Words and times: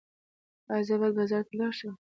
ایا 0.71 0.83
زه 0.87 0.95
باید 0.99 1.15
بازار 1.17 1.43
ته 1.47 1.53
لاړ 1.59 1.71
شم؟ 1.77 1.89